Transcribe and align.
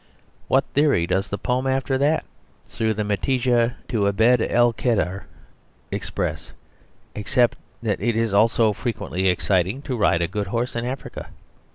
What 0.47 0.63
theory 0.73 1.05
does 1.05 1.29
the 1.29 1.37
poem 1.37 1.67
after 1.67 1.95
that, 1.99 2.25
"Through 2.65 2.95
the 2.95 3.03
Metidja 3.03 3.75
to 3.89 4.07
Abd 4.07 4.41
el 4.49 4.73
Kadr," 4.73 5.27
express, 5.91 6.53
except 7.13 7.55
that 7.83 8.01
it 8.01 8.15
is 8.15 8.33
also 8.33 8.73
frequently 8.73 9.27
exciting 9.29 9.83
to 9.83 9.95
ride 9.95 10.23
a 10.23 10.27
good 10.27 10.47
horse 10.47 10.75
in 10.75 10.85
Africa? 10.85 11.29